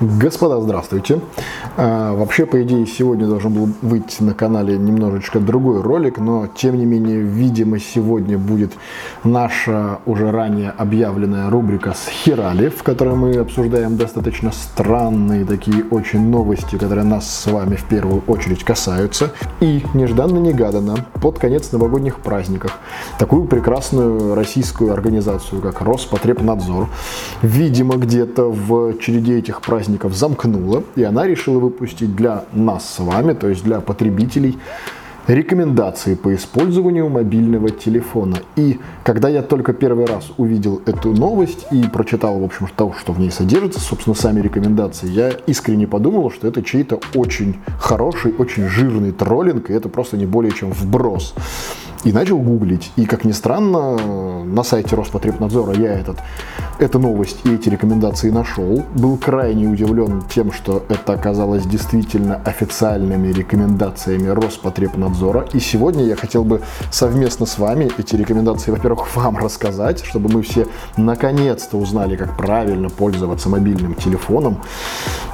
[0.00, 1.20] Господа, здравствуйте.
[1.76, 6.78] А, вообще, по идее, сегодня должен был выйти на канале немножечко другой ролик, но, тем
[6.78, 8.74] не менее, видимо, сегодня будет
[9.24, 16.30] наша уже ранее объявленная рубрика с Хирали, в которой мы обсуждаем достаточно странные такие очень
[16.30, 19.32] новости, которые нас с вами в первую очередь касаются.
[19.58, 22.78] И, нежданно-негаданно, под конец новогодних праздников,
[23.18, 26.86] такую прекрасную российскую организацию, как Роспотребнадзор,
[27.42, 32.98] видимо, где-то в череде этих праздников праздников замкнула, и она решила выпустить для нас с
[32.98, 34.58] вами, то есть для потребителей,
[35.26, 38.36] рекомендации по использованию мобильного телефона.
[38.56, 43.12] И когда я только первый раз увидел эту новость и прочитал, в общем, то, что
[43.12, 48.68] в ней содержится, собственно, сами рекомендации, я искренне подумал, что это чей-то очень хороший, очень
[48.68, 51.34] жирный троллинг, и это просто не более чем вброс.
[52.04, 52.92] И начал гуглить.
[52.96, 53.96] И, как ни странно,
[54.44, 56.18] на сайте Роспотребнадзора я этот,
[56.78, 58.84] эту новость и эти рекомендации нашел.
[58.94, 65.48] Был крайне удивлен тем, что это оказалось действительно официальными рекомендациями Роспотребнадзора.
[65.52, 70.42] И сегодня я хотел бы совместно с вами эти рекомендации, во-первых, вам рассказать, чтобы мы
[70.42, 74.58] все наконец-то узнали, как правильно пользоваться мобильным телефоном.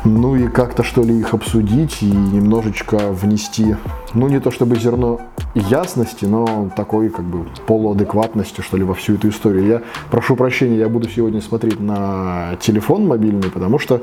[0.04, 3.76] Ну и как-то что ли их обсудить и немножечко внести,
[4.12, 5.20] ну не то чтобы зерно
[5.54, 9.66] ясности, но такой как бы полуадекватности, что ли, во всю эту историю.
[9.66, 14.02] Я прошу прощения, я буду сегодня смотреть на телефон мобильный, потому что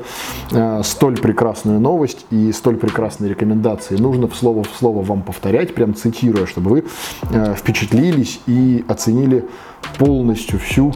[0.50, 5.74] э, столь прекрасную новость и столь прекрасные рекомендации нужно в слово в слово вам повторять,
[5.74, 6.84] прям цитируя, чтобы вы
[7.30, 9.44] э, впечатлились и оценили
[9.98, 10.92] полностью всю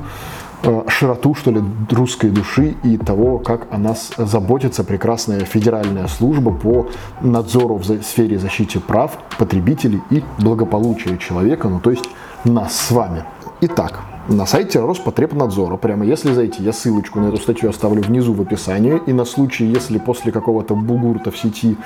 [0.88, 6.88] широту, что ли, русской души и того, как о нас заботится прекрасная федеральная служба по
[7.20, 12.08] надзору в сфере защиты прав потребителей и благополучия человека, ну то есть
[12.44, 13.24] нас с вами.
[13.60, 18.40] Итак, на сайте Роспотребнадзора, прямо если зайти, я ссылочку на эту статью оставлю внизу в
[18.40, 21.76] описании, и на случай, если после какого-то бугурта в сети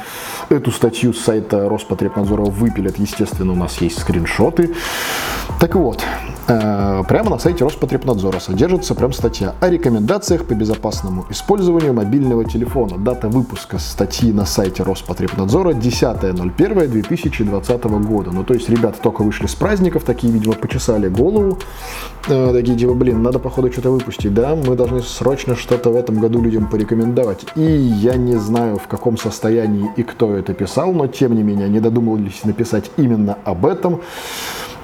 [0.48, 4.74] эту статью с сайта Роспотребнадзора выпилят, естественно, у нас есть скриншоты.
[5.58, 6.02] Так вот,
[6.48, 12.96] э, прямо на сайте Роспотребнадзора содержится прям статья о рекомендациях по безопасному использованию мобильного телефона.
[12.96, 18.30] Дата выпуска статьи на сайте Роспотребнадзора 10.01.2020 года.
[18.30, 21.58] Ну, то есть, ребята только вышли с праздников, такие, видимо, почесали голову,
[22.30, 26.20] э, такие типа, блин, надо походу что-то выпустить, да, мы должны срочно что-то в этом
[26.20, 27.44] году людям порекомендовать.
[27.56, 31.68] И я не знаю, в каком состоянии и кто это писал, но тем не менее,
[31.68, 34.00] не додумались написать именно об этом.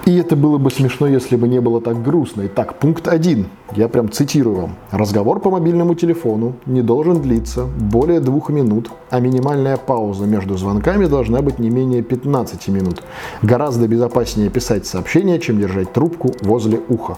[0.07, 2.43] И это было бы смешно, если бы не было так грустно.
[2.47, 3.49] Итак, пункт один.
[3.75, 4.77] Я прям цитирую вам.
[4.93, 11.07] Разговор по мобильному телефону не должен длиться более двух минут, а минимальная пауза между звонками
[11.07, 13.03] должна быть не менее 15 минут.
[13.43, 17.17] Гораздо безопаснее писать сообщение, чем держать трубку возле уха.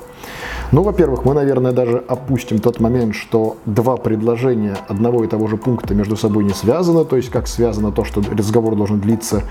[0.71, 5.57] Ну, во-первых, мы, наверное, даже опустим тот момент, что два предложения одного и того же
[5.57, 9.43] пункта между собой не связаны, то есть как связано то, что разговор должен длиться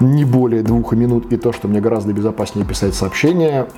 [0.00, 3.68] не более двух минут, и то, что мне гораздо безопаснее писать сообщение.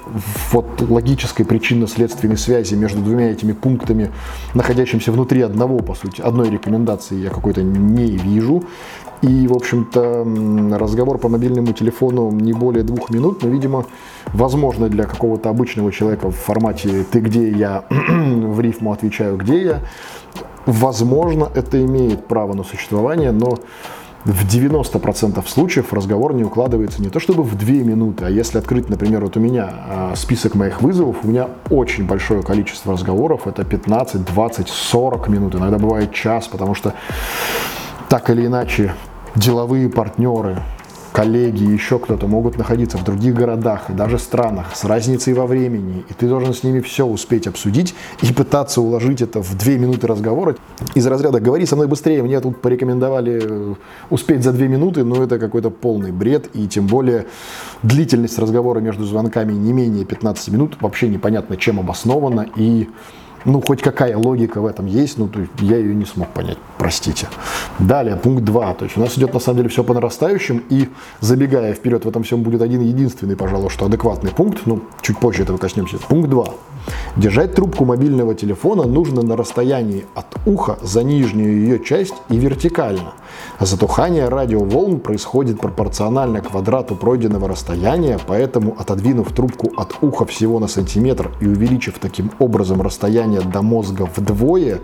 [0.53, 4.11] Вот логической причинно-следственной связи между двумя этими пунктами,
[4.55, 8.65] находящимися внутри одного, по сути, одной рекомендации я какой-то не вижу.
[9.23, 13.87] И, в общем-то, разговор по мобильному телефону не более двух минут, но, видимо,
[14.33, 19.81] возможно для какого-то обычного человека в формате «ты где я?» в рифму отвечаю «где я?».
[20.67, 23.59] Возможно, это имеет право на существование, но
[24.25, 28.89] в 90% случаев разговор не укладывается не то чтобы в 2 минуты, а если открыть,
[28.89, 33.65] например, вот у меня а, список моих вызовов, у меня очень большое количество разговоров, это
[33.65, 36.95] 15, 20, 40 минут, иногда бывает час, потому что
[38.09, 38.93] так или иначе
[39.37, 40.59] деловые партнеры,
[41.13, 46.05] коллеги, еще кто-то могут находиться в других городах и даже странах с разницей во времени,
[46.09, 50.07] и ты должен с ними все успеть обсудить и пытаться уложить это в две минуты
[50.07, 50.57] разговора.
[50.95, 53.75] Из разряда «говори со мной быстрее», мне тут порекомендовали э,
[54.11, 57.27] успеть за две минуты, но это какой-то полный бред, и тем более
[57.83, 62.89] длительность разговора между звонками не менее 15 минут, вообще непонятно чем обоснована, и
[63.45, 66.59] ну, хоть какая логика в этом есть, ну, то есть я ее не смог понять,
[66.79, 67.29] простите.
[67.79, 68.75] Далее, пункт 2.
[68.75, 70.89] То есть у нас идет на самом деле все по нарастающим, и
[71.21, 75.43] забегая вперед, в этом всем будет один единственный, пожалуй, что адекватный пункт, ну, чуть позже
[75.43, 75.99] этого коснемся.
[75.99, 76.47] Пункт 2.
[77.17, 83.13] Держать трубку мобильного телефона нужно на расстоянии от уха за нижнюю ее часть и вертикально.
[83.61, 91.31] Затухание радиоволн происходит пропорционально квадрату пройденного расстояния, поэтому отодвинув трубку от уха всего на сантиметр
[91.41, 94.81] и увеличив таким образом расстояние до мозга вдвое,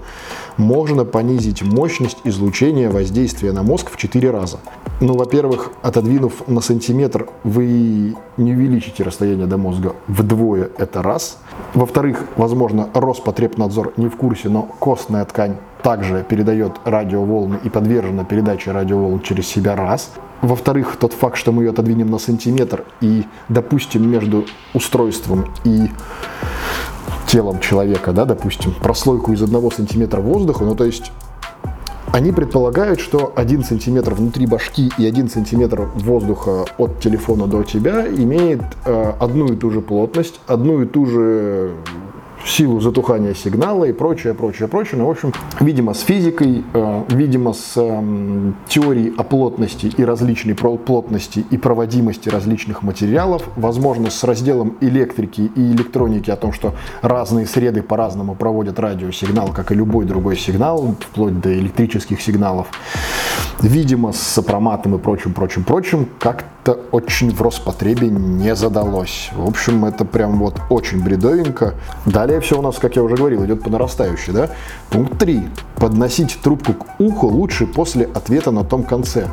[0.56, 4.58] можно понизить мощность излучения воздействия на мозг в 4 раза.
[5.00, 11.38] Ну, во-первых, отодвинув на сантиметр, вы не увеличите расстояние до мозга вдвое, это раз.
[11.88, 18.72] Во-вторых, возможно, Роспотребнадзор не в курсе, но костная ткань также передает радиоволны и подвержена передаче
[18.72, 20.10] радиоволн через себя раз.
[20.42, 24.44] Во-вторых, тот факт, что мы ее отодвинем на сантиметр и, допустим, между
[24.74, 25.88] устройством и
[27.26, 31.10] телом человека, да, допустим, прослойку из одного сантиметра воздуха, ну то есть
[32.12, 38.06] они предполагают, что один сантиметр внутри башки и один сантиметр воздуха от телефона до тебя
[38.06, 41.72] имеет э, одну и ту же плотность, одну и ту же
[42.46, 44.98] силу затухания сигнала и прочее, прочее, прочее.
[44.98, 50.54] Ну, в общем, видимо, с физикой, э, видимо, с э, теорией о плотности и различной
[50.54, 57.46] плотности и проводимости различных материалов, возможно, с разделом электрики и электроники о том, что разные
[57.46, 62.68] среды по-разному проводят радиосигнал, как и любой другой сигнал, вплоть до электрических сигналов.
[63.60, 69.30] Видимо, с сопроматом и прочим, прочим, прочим, как-то очень в Роспотребе не задалось.
[69.34, 71.74] В общем, это прям вот очень бредовенько.
[72.28, 74.50] Далее все у нас, как я уже говорил, идет по нарастающей, да?
[74.90, 75.48] Пункт 3.
[75.76, 79.28] Подносить трубку к уху лучше после ответа на том конце.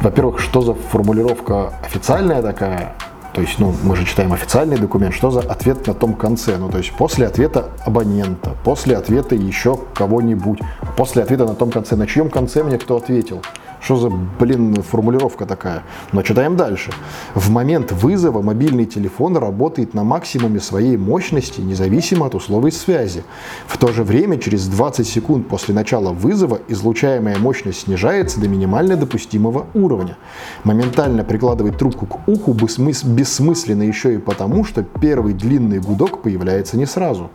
[0.00, 2.94] Во-первых, что за формулировка официальная такая?
[3.34, 6.56] То есть, ну, мы же читаем официальный документ, что за ответ на том конце?
[6.56, 10.60] Ну, то есть, после ответа абонента, после ответа еще кого-нибудь,
[10.96, 13.42] после ответа на том конце, на чьем конце мне кто ответил?
[13.80, 15.82] Что за, блин, формулировка такая?
[16.12, 16.90] Но читаем дальше.
[17.34, 23.22] В момент вызова мобильный телефон работает на максимуме своей мощности, независимо от условий связи.
[23.66, 28.96] В то же время, через 20 секунд после начала вызова, излучаемая мощность снижается до минимально
[28.96, 30.16] допустимого уровня.
[30.64, 36.86] Моментально прикладывать трубку к уху бессмысленно еще и потому, что первый длинный гудок появляется не
[36.86, 37.30] сразу.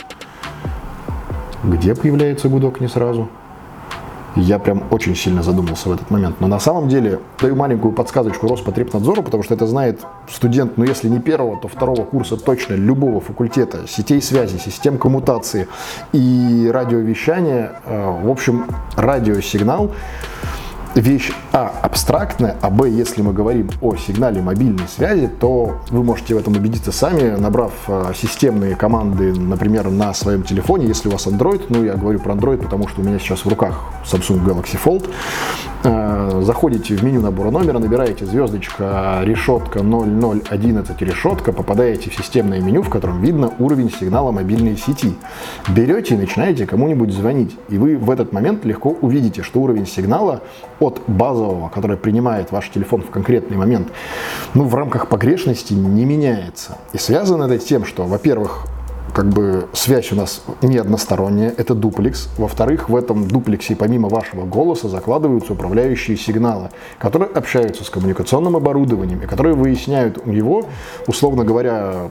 [1.63, 3.29] Где появляется гудок не сразу?
[4.35, 6.37] Я прям очень сильно задумался в этот момент.
[6.39, 11.07] Но на самом деле даю маленькую подсказочку Роспотребнадзору, потому что это знает студент, ну если
[11.07, 15.67] не первого, то второго курса точно любого факультета сетей связи, систем коммутации
[16.13, 17.73] и радиовещания.
[17.85, 18.65] Э, в общем,
[18.95, 19.91] радиосигнал
[20.95, 26.35] вещь А абстрактная, а Б, если мы говорим о сигнале мобильной связи, то вы можете
[26.35, 31.27] в этом убедиться сами, набрав э, системные команды, например, на своем телефоне, если у вас
[31.27, 34.79] Android, ну я говорю про Android, потому что у меня сейчас в руках Samsung Galaxy
[34.83, 35.09] Fold,
[35.83, 42.89] заходите в меню набора номера, набираете звездочка, решетка 0011 решетка, попадаете в системное меню, в
[42.89, 45.15] котором видно уровень сигнала мобильной сети.
[45.69, 50.41] Берете и начинаете кому-нибудь звонить, и вы в этот момент легко увидите, что уровень сигнала
[50.79, 53.89] от базового, который принимает ваш телефон в конкретный момент,
[54.53, 56.77] ну, в рамках погрешности не меняется.
[56.93, 58.65] И связано это с тем, что, во-первых,
[59.13, 62.29] как бы связь у нас не односторонняя, это дуплекс.
[62.37, 69.21] Во-вторых, в этом дуплексе помимо вашего голоса закладываются управляющие сигналы, которые общаются с коммуникационным оборудованием
[69.21, 70.65] и которые выясняют у него,
[71.07, 72.09] условно говоря,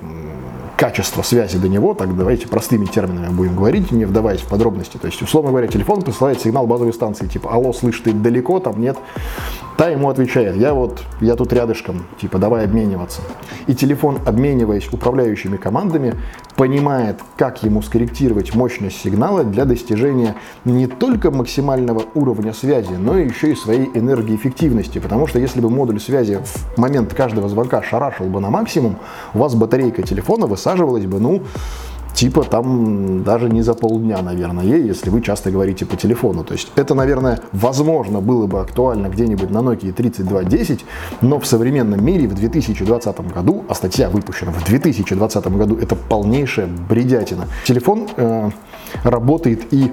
[0.83, 4.97] качество связи до него, так давайте простыми терминами будем говорить, не вдаваясь в подробности.
[4.97, 8.81] То есть, условно говоря, телефон посылает сигнал базовой станции, типа, алло, слышь, ты далеко, там
[8.81, 8.99] нет.
[9.77, 13.21] Та ему отвечает, я вот, я тут рядышком, типа, давай обмениваться.
[13.69, 16.15] И телефон, обмениваясь управляющими командами,
[16.57, 20.35] понимает, как ему скорректировать мощность сигнала для достижения
[20.65, 24.99] не только максимального уровня связи, но еще и своей энергоэффективности.
[24.99, 28.97] Потому что если бы модуль связи в момент каждого звонка шарашил бы на максимум,
[29.33, 31.43] у вас батарейка телефона высаживалась бы, ну,
[32.15, 36.45] типа там даже не за полдня, наверное, если вы часто говорите по телефону.
[36.45, 40.85] То есть это, наверное, возможно было бы актуально где-нибудь на Nokia 3210,
[41.21, 46.69] но в современном мире в 2020 году, а статья выпущена в 2020 году, это полнейшая
[46.89, 47.47] бредятина.
[47.65, 48.51] Телефон э,
[49.05, 49.93] работает и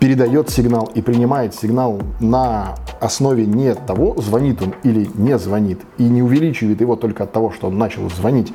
[0.00, 6.04] передает сигнал и принимает сигнал на основе не того, звонит он или не звонит, и
[6.04, 8.52] не увеличивает его только от того, что он начал звонить.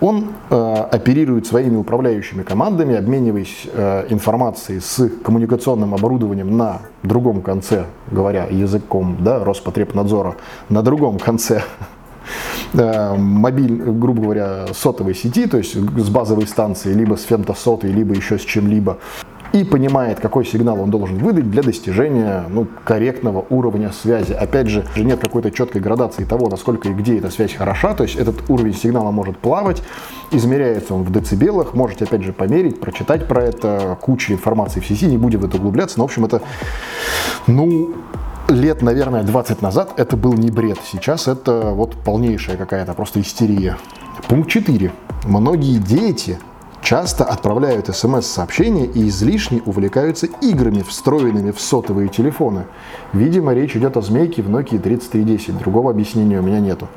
[0.00, 7.86] Он э, оперирует своими управляющими командами, обмениваясь э, информацией с коммуникационным оборудованием на другом конце,
[8.10, 10.36] говоря языком да, Роспотребнадзора,
[10.68, 11.62] на другом конце
[12.74, 18.14] э, мобиль, грубо говоря, сотовой сети, то есть с базовой станции, либо с фемтосотой, либо
[18.14, 18.98] еще с чем-либо
[19.52, 24.32] и понимает, какой сигнал он должен выдать для достижения ну, корректного уровня связи.
[24.32, 28.16] Опять же, нет какой-то четкой градации того, насколько и где эта связь хороша, то есть
[28.16, 29.82] этот уровень сигнала может плавать,
[30.30, 35.06] измеряется он в децибелах, можете опять же померить, прочитать про это, куча информации в сети,
[35.06, 36.40] не будем в это углубляться, но в общем это,
[37.46, 37.94] ну,
[38.48, 40.78] лет, наверное, 20 назад это был не бред.
[40.90, 43.76] Сейчас это вот полнейшая какая-то просто истерия.
[44.28, 44.92] Пункт 4.
[45.24, 46.38] Многие дети
[46.82, 52.66] часто отправляют смс-сообщения и излишне увлекаются играми, встроенными в сотовые телефоны.
[53.12, 55.58] Видимо, речь идет о змейке в Nokia 3310.
[55.58, 56.88] Другого объяснения у меня нету.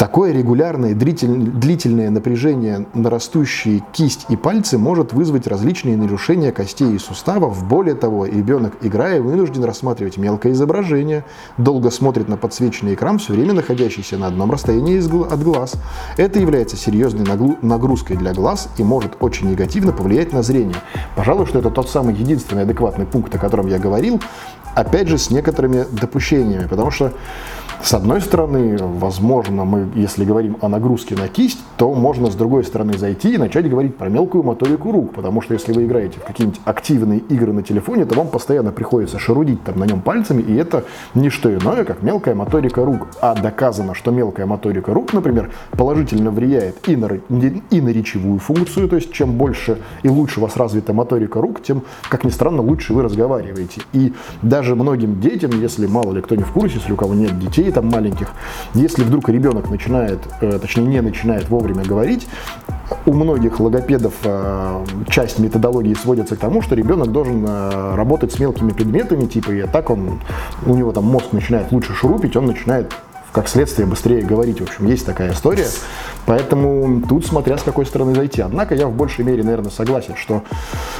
[0.00, 6.98] Такое регулярное длительное напряжение на растущие кисть и пальцы может вызвать различные нарушения костей и
[6.98, 7.62] суставов.
[7.68, 11.26] Более того, ребенок, играя, вынужден рассматривать мелкое изображение,
[11.58, 14.98] долго смотрит на подсвеченный экран, все время находящийся на одном расстоянии
[15.30, 15.74] от глаз.
[16.16, 17.26] Это является серьезной
[17.60, 20.76] нагрузкой для глаз и может очень негативно повлиять на зрение.
[21.14, 24.18] Пожалуй, что это тот самый единственный адекватный пункт, о котором я говорил,
[24.74, 27.12] опять же, с некоторыми допущениями, потому что
[27.82, 32.62] с одной стороны, возможно, мы, если говорим о нагрузке на кисть, то можно с другой
[32.62, 36.24] стороны зайти и начать говорить про мелкую моторику рук, потому что если вы играете в
[36.24, 40.54] какие-нибудь активные игры на телефоне, то вам постоянно приходится шарудить там на нем пальцами, и
[40.56, 40.84] это
[41.14, 43.08] не что иное, как мелкая моторика рук.
[43.22, 47.08] А доказано, что мелкая моторика рук, например, положительно влияет и на,
[47.70, 51.62] и на речевую функцию, то есть чем больше и лучше у вас развита моторика рук,
[51.62, 53.80] тем, как ни странно, лучше вы разговариваете.
[53.94, 54.12] И
[54.42, 57.60] даже многим детям, если мало ли кто не в курсе, если у кого нет детей,
[57.60, 58.32] детей там маленьких,
[58.74, 62.26] если вдруг ребенок начинает, э, точнее не начинает вовремя говорить,
[63.06, 68.38] у многих логопедов э, часть методологии сводится к тому, что ребенок должен э, работать с
[68.38, 70.20] мелкими предметами, типа, и так он,
[70.66, 72.92] у него там мозг начинает лучше шурупить, он начинает
[73.32, 74.60] как следствие быстрее говорить.
[74.60, 75.66] В общем, есть такая история.
[76.26, 78.40] Поэтому тут смотря с какой стороны зайти.
[78.40, 80.42] Однако я в большей мере, наверное, согласен, что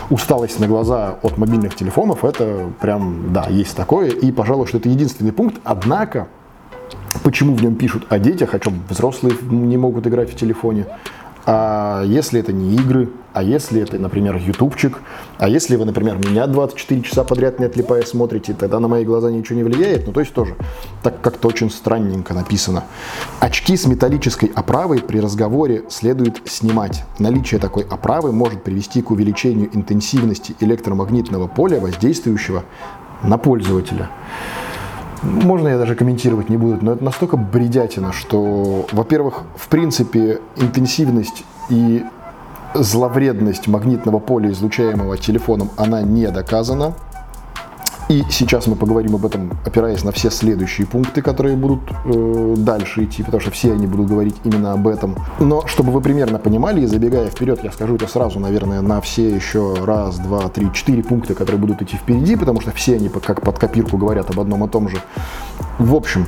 [0.08, 4.10] усталость на глаза от мобильных телефонов, это прям, да, есть такое.
[4.10, 5.60] И, пожалуй, что это единственный пункт.
[5.64, 6.28] Однако,
[7.22, 10.86] Почему в нем пишут о детях, о чем взрослые не могут играть в телефоне?
[11.52, 15.00] А если это не игры, а если это, например, ютубчик,
[15.37, 19.33] а если вы, например, меня 24 часа подряд не отлипая смотрите, тогда на мои глаза
[19.33, 20.54] ничего не влияет, ну то есть тоже
[21.02, 22.85] так как-то очень странненько написано.
[23.40, 27.02] Очки с металлической оправой при разговоре следует снимать.
[27.19, 32.62] Наличие такой оправы может привести к увеличению интенсивности электромагнитного поля, воздействующего
[33.25, 34.09] на пользователя
[35.22, 41.44] можно я даже комментировать не буду, но это настолько бредятина, что, во-первых, в принципе, интенсивность
[41.68, 42.04] и
[42.74, 46.94] зловредность магнитного поля, излучаемого телефоном, она не доказана.
[48.11, 53.05] И сейчас мы поговорим об этом, опираясь на все следующие пункты, которые будут э, дальше
[53.05, 55.14] идти, потому что все они будут говорить именно об этом.
[55.38, 59.33] Но чтобы вы примерно понимали, и забегая вперед, я скажу это сразу, наверное, на все
[59.33, 63.43] еще раз, два, три, четыре пункта, которые будут идти впереди, потому что все они как
[63.43, 64.97] под копирку говорят об одном и том же.
[65.79, 66.26] В общем,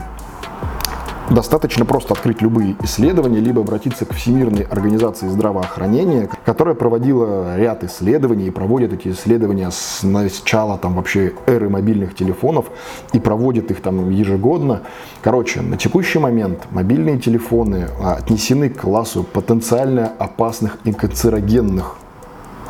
[1.31, 8.49] Достаточно просто открыть любые исследования, либо обратиться к Всемирной организации здравоохранения, которая проводила ряд исследований
[8.49, 12.67] и проводит эти исследования с начала там вообще эры мобильных телефонов
[13.13, 14.83] и проводит их там ежегодно.
[15.23, 21.97] Короче, на текущий момент мобильные телефоны отнесены к классу потенциально опасных и канцерогенных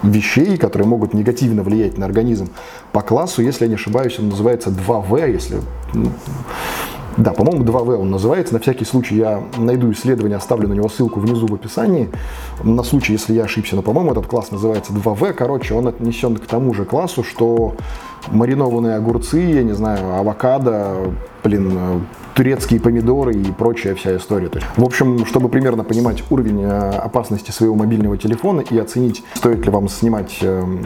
[0.02, 2.48] вещей, которые могут негативно влиять на организм.
[2.92, 5.60] По классу, если я не ошибаюсь, он называется 2В, если
[5.94, 6.10] ну,
[7.16, 8.54] да, по-моему, 2В он называется.
[8.54, 12.10] На всякий случай я найду исследование, оставлю на него ссылку внизу в описании.
[12.62, 13.76] На случай, если я ошибся.
[13.76, 15.32] Но, по-моему, этот класс называется 2В.
[15.32, 17.74] Короче, он отнесен к тому же классу, что
[18.30, 24.50] маринованные огурцы, я не знаю, авокадо, блин, турецкие помидоры и прочая вся история.
[24.76, 29.70] В общем, чтобы примерно понимать уровень э, опасности своего мобильного телефона и оценить, стоит ли
[29.70, 30.82] вам снимать эм,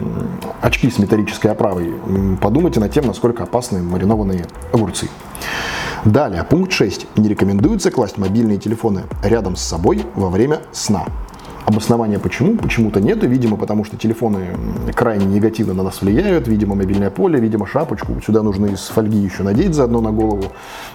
[0.61, 1.93] очки с металлической оправой,
[2.41, 5.07] подумайте над тем, насколько опасны маринованные огурцы.
[6.07, 7.17] Далее, пункт 6.
[7.17, 11.05] Не рекомендуется класть мобильные телефоны рядом с собой во время сна.
[11.67, 12.55] Обоснования почему?
[12.55, 14.55] Почему-то нету, видимо, потому что телефоны
[14.95, 19.43] крайне негативно на нас влияют, видимо, мобильное поле, видимо, шапочку, сюда нужно из фольги еще
[19.43, 20.45] надеть заодно на голову.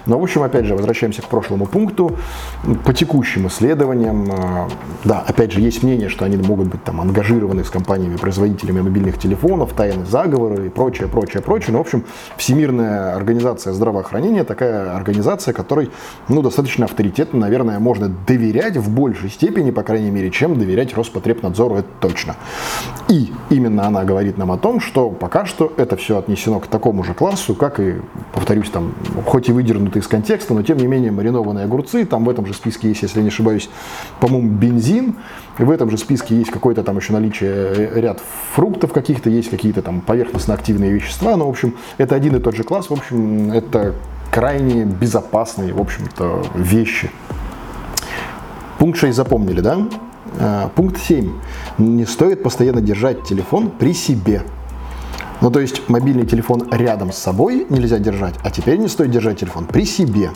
[0.07, 2.17] Но, в общем, опять же, возвращаемся к прошлому пункту.
[2.85, 4.67] По текущим исследованиям, э,
[5.03, 9.73] да, опять же, есть мнение, что они могут быть там ангажированы с компаниями-производителями мобильных телефонов,
[9.73, 11.73] тайны заговоры и прочее, прочее, прочее.
[11.73, 12.03] Но, в общем,
[12.35, 15.91] Всемирная организация здравоохранения такая организация, которой,
[16.29, 21.75] ну, достаточно авторитетно, наверное, можно доверять в большей степени, по крайней мере, чем доверять Роспотребнадзору,
[21.75, 22.35] это точно.
[23.09, 27.03] И именно она говорит нам о том, что пока что это все отнесено к такому
[27.03, 27.95] же классу, как и,
[28.33, 28.93] повторюсь, там,
[29.25, 32.53] хоть и выдернуты из контекста, но тем не менее маринованные огурцы, там в этом же
[32.53, 33.69] списке есть, если я не ошибаюсь,
[34.19, 35.15] по-моему, бензин,
[35.57, 38.21] в этом же списке есть какое-то там еще наличие э, ряд
[38.53, 42.63] фруктов каких-то, есть какие-то там поверхностно-активные вещества, но, в общем, это один и тот же
[42.63, 43.93] класс, в общем, это
[44.31, 47.11] крайне безопасные, в общем-то, вещи.
[48.79, 49.77] Пункт 6 запомнили, да?
[50.39, 51.31] А, пункт 7.
[51.77, 54.43] Не стоит постоянно держать телефон при себе.
[55.41, 59.39] Ну, то есть мобильный телефон рядом с собой нельзя держать, а теперь не стоит держать
[59.39, 60.31] телефон при себе.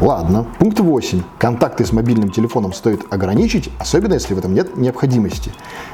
[0.00, 0.46] Ладно.
[0.58, 1.22] Пункт 8.
[1.38, 5.52] Контакты с мобильным телефоном стоит ограничить, особенно если в этом нет необходимости.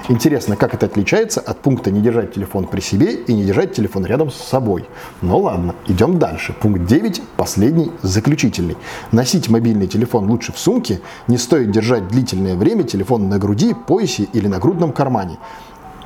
[0.08, 4.06] Интересно, как это отличается от пункта не держать телефон при себе и не держать телефон
[4.06, 4.84] рядом с собой.
[5.22, 6.52] Ну ладно, идем дальше.
[6.52, 8.76] Пункт 9, последний, заключительный.
[9.10, 14.28] Носить мобильный телефон лучше в сумке, не стоит держать длительное время телефон на груди, поясе
[14.32, 15.38] или на грудном кармане.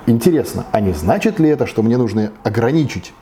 [0.06, 3.12] Интересно, а не значит ли это, что мне нужно ограничить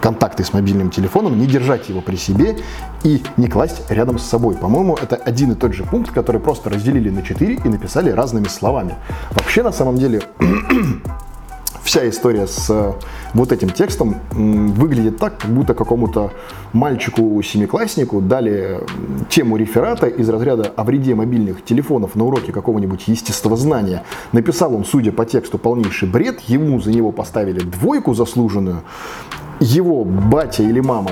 [0.00, 2.56] контакты с мобильным телефоном, не держать его при себе
[3.04, 4.54] и не класть рядом с собой.
[4.56, 8.48] По-моему, это один и тот же пункт, который просто разделили на четыре и написали разными
[8.48, 8.96] словами.
[9.30, 10.22] Вообще, на самом деле,
[11.88, 12.92] вся история с э,
[13.32, 16.32] вот этим текстом выглядит так, как будто какому-то
[16.74, 18.80] мальчику-семикласснику дали
[19.30, 24.04] тему реферата из разряда о вреде мобильных телефонов на уроке какого-нибудь естествознания.
[24.32, 28.82] Написал он, судя по тексту, полнейший бред, ему за него поставили двойку заслуженную,
[29.60, 31.10] его батя или мама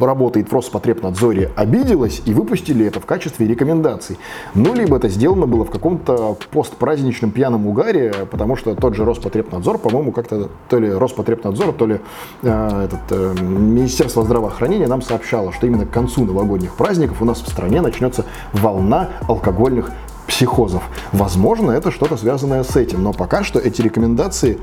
[0.00, 4.18] работает в Роспотребнадзоре, обиделась и выпустили это в качестве рекомендаций.
[4.54, 9.78] Ну, либо это сделано было в каком-то постпраздничном пьяном угаре, потому что тот же Роспотребнадзор,
[9.78, 12.00] по-моему, как-то то ли Роспотребнадзор, то ли
[12.42, 17.40] э, этот, э, Министерство здравоохранения нам сообщало, что именно к концу новогодних праздников у нас
[17.40, 19.92] в стране начнется волна алкогольных
[20.26, 20.82] психозов.
[21.12, 24.58] Возможно, это что-то связанное с этим, но пока что эти рекомендации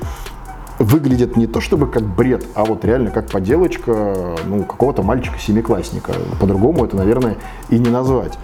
[0.83, 6.13] выглядит не то чтобы как бред, а вот реально как поделочка ну, какого-то мальчика-семиклассника.
[6.39, 7.37] По-другому это, наверное,
[7.69, 8.37] и не назвать.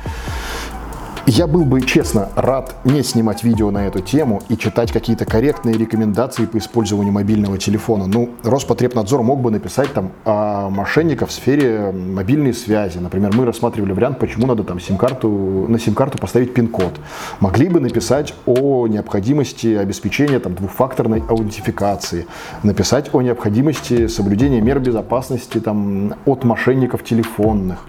[1.25, 5.77] Я был бы, честно, рад не снимать видео на эту тему и читать какие-то корректные
[5.77, 8.07] рекомендации по использованию мобильного телефона.
[8.07, 12.97] Ну, Роспотребнадзор мог бы написать там о мошенниках в сфере мобильной связи.
[12.97, 15.29] Например, мы рассматривали вариант, почему надо там сим-карту,
[15.67, 16.99] на сим-карту поставить пин-код.
[17.39, 22.25] Могли бы написать о необходимости обеспечения там, двухфакторной аутентификации,
[22.63, 27.85] написать о необходимости соблюдения мер безопасности там, от мошенников телефонных.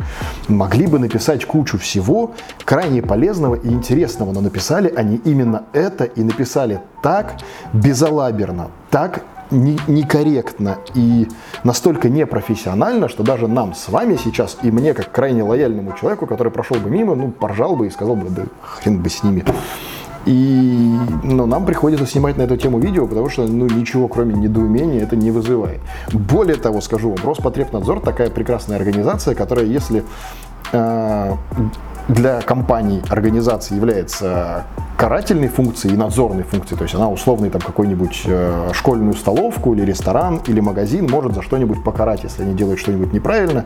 [0.48, 2.32] Могли бы написать кучу всего,
[2.64, 7.36] крайне полезного полезного и интересного, но написали они именно это и написали так
[7.72, 9.22] безалаберно, так
[9.52, 11.28] не, некорректно и
[11.62, 16.50] настолько непрофессионально, что даже нам с вами сейчас и мне, как крайне лояльному человеку, который
[16.50, 19.44] прошел бы мимо, ну, поржал бы и сказал бы, да хрен бы с ними.
[20.26, 25.02] И но нам приходится снимать на эту тему видео, потому что ну, ничего кроме недоумения
[25.02, 25.80] это не вызывает.
[26.12, 30.02] Более того, скажу вам, Роспотребнадзор такая прекрасная организация, которая, если
[30.72, 31.32] э,
[32.12, 34.64] для компаний, организаций является
[34.96, 36.76] карательной функцией и надзорной функцией.
[36.76, 41.42] То есть она условный там какой-нибудь э, школьную столовку или ресторан или магазин может за
[41.42, 43.64] что-нибудь покарать, если они делают что-нибудь неправильно.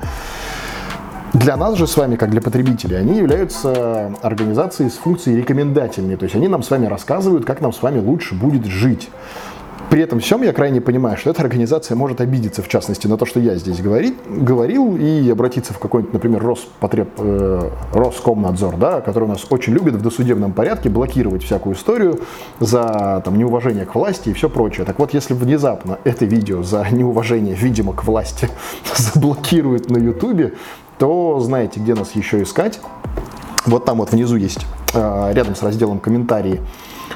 [1.32, 6.16] Для нас же с вами, как для потребителей, они являются организацией с функцией рекомендательной.
[6.16, 9.10] То есть они нам с вами рассказывают, как нам с вами лучше будет жить.
[9.90, 13.26] При этом всем я крайне понимаю, что эта организация может обидеться, в частности, на то,
[13.26, 19.24] что я здесь говорит, говорил, и обратиться в какой-нибудь, например, Роспотреб, э, Роскомнадзор, да, который
[19.24, 22.20] у нас очень любит в досудебном порядке блокировать всякую историю
[22.60, 24.84] за там, неуважение к власти и все прочее.
[24.84, 28.48] Так вот, если внезапно это видео за неуважение, видимо, к власти
[28.96, 30.54] заблокируют на Ютубе,
[30.98, 32.80] то знаете, где нас еще искать.
[33.66, 36.60] Вот там вот внизу есть, э, рядом с разделом комментарии,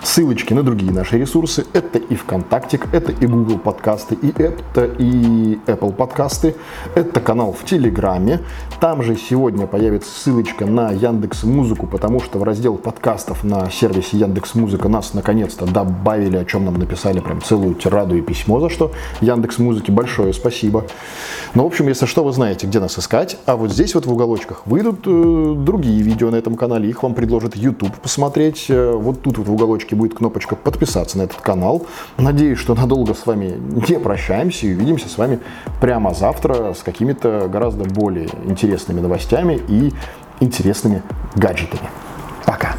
[0.03, 1.67] Ссылочки на другие наши ресурсы.
[1.73, 6.55] Это и ВКонтакте, это и Google подкасты, и это и Apple подкасты.
[6.95, 8.41] Это канал в Телеграме.
[8.81, 14.19] Там же сегодня появится ссылочка на Яндекс Музыку, потому что в раздел подкастов на сервисе
[14.19, 18.69] Яндекс Музыка нас наконец-то добавили, о чем нам написали прям целую тираду и письмо, за
[18.69, 20.85] что Яндекс Музыке большое спасибо.
[21.55, 23.39] Ну, в общем, если что, вы знаете, где нас искать.
[23.47, 26.89] А вот здесь вот в уголочках выйдут э, другие видео на этом канале.
[26.89, 28.67] Их вам предложит YouTube посмотреть.
[28.69, 31.87] Э, вот тут вот в уголочке ободочке будет кнопочка подписаться на этот канал.
[32.17, 33.55] Надеюсь, что надолго с вами
[33.89, 35.41] не прощаемся и увидимся с вами
[35.81, 39.93] прямо завтра с какими-то гораздо более интересными новостями и
[40.41, 41.03] интересными
[41.37, 41.89] гаджетами.
[42.45, 42.75] Пока!